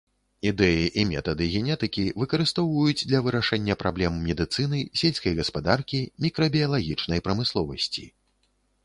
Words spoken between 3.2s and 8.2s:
вырашэння праблем медыцыны, сельскай гаспадаркі, мікрабіялагічнай прамысловасці.